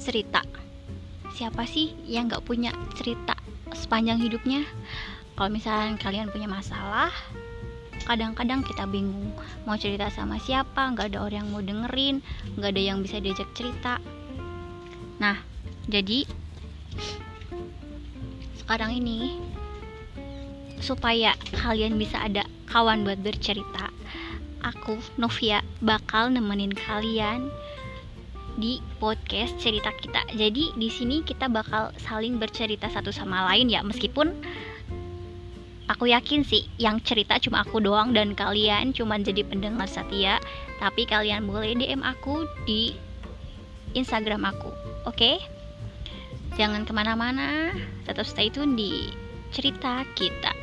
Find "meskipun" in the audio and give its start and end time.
33.80-34.36